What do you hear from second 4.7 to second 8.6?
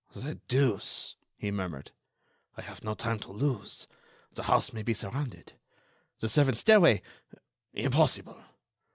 may be surrounded. The servants' stairway—impossible!